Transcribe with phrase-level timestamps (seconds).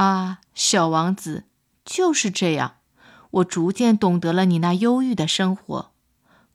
[0.00, 1.44] 啊，小王子，
[1.84, 2.76] 就是这样。
[3.32, 5.92] 我逐渐懂得了你那忧郁的生活。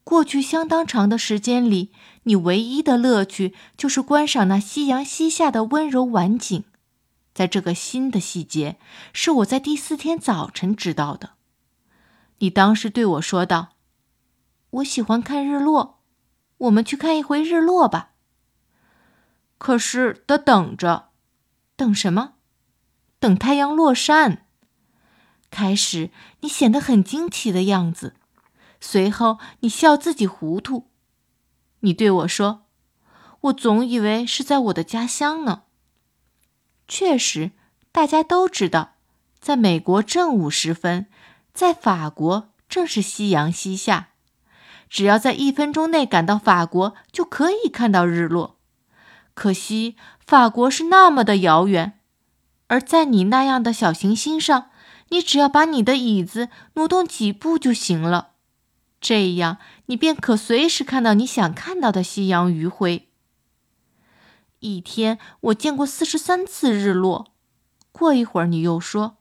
[0.04, 1.92] 过去相当长的时间里，
[2.23, 6.63] 你唯一的乐趣就是观赏那夕阳西下的温柔晚景。
[7.35, 8.80] 在这个新的细节，
[9.14, 11.34] 是我在第四天早晨知道的。
[12.39, 13.73] 你当时对我说道
[14.82, 16.00] ：“我喜欢看日落，
[16.57, 18.14] 我们去看一回日落吧。”
[19.59, 21.09] 可是得等着，
[21.75, 22.32] 等什么？
[23.20, 24.46] 等太阳落山。
[25.51, 26.10] 开始
[26.42, 28.15] 你显得很惊奇的样子，
[28.82, 30.89] 随后你笑自己糊涂。
[31.79, 32.65] 你对我说
[33.41, 35.63] ：“我总以为是在我的家乡呢。”
[36.87, 37.51] 确实，
[37.91, 38.95] 大家都知道，
[39.39, 41.07] 在美国正午时分，
[41.53, 44.09] 在法国正是夕阳西下。
[44.89, 48.59] 只要在一分钟内赶到法国，就可以看到日落。
[49.34, 49.95] 可惜，
[50.25, 51.99] 法国是那么的遥远，
[52.75, 54.70] 而在你那样的小行星上，
[55.07, 58.31] 你只要把你的椅子挪动几步就行了，
[58.99, 63.07] 这样你便可随时看到你想看到的夕阳余晖。
[64.59, 67.28] 一天，我见过四十三次日落。
[67.94, 69.20] 过一会儿，你又说：“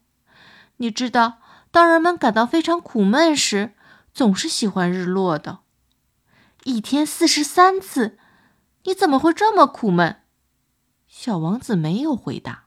[0.78, 1.38] 你知道，
[1.70, 3.75] 当人们感到非常苦闷时，
[4.12, 5.60] 总是喜欢日落的。”
[6.64, 8.19] 一天四十三次。
[8.82, 10.16] 你怎么会这么苦闷？
[11.06, 12.64] 小王子没有回答。